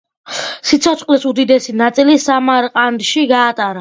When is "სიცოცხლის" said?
0.69-1.27